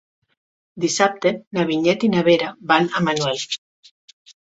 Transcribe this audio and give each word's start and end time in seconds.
Dissabte 0.85 1.31
na 1.57 1.65
Vinyet 1.71 2.05
i 2.07 2.09
na 2.13 2.23
Vera 2.29 2.47
van 2.73 2.89
a 2.95 3.03
Manuel. 3.09 3.43